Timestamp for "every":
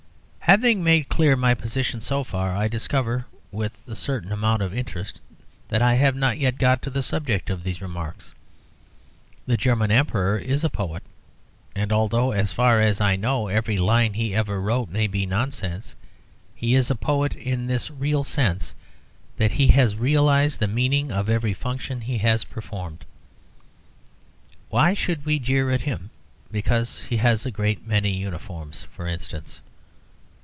13.47-13.77, 21.29-21.53